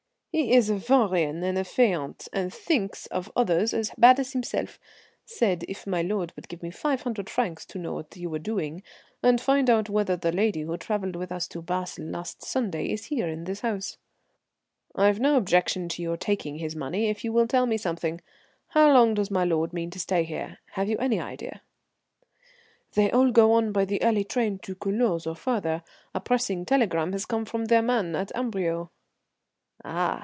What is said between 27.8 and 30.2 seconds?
man at Amberieu." "Ah!